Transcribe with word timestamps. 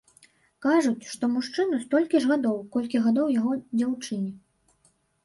Кажуць, 0.65 1.09
што 1.15 1.27
мужчыну 1.33 1.79
столькі 1.83 2.21
ж 2.23 2.31
гадоў, 2.31 2.55
колькі 2.77 3.03
гадоў 3.05 3.27
яго 3.37 3.53
дзяўчыне. 3.77 4.31